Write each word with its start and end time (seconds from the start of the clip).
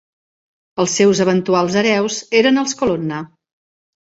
Els 0.83 0.95
seus 0.99 1.21
eventuals 1.27 1.77
hereus 1.83 2.17
eren 2.43 2.59
els 2.63 2.77
Colonna. 2.81 3.21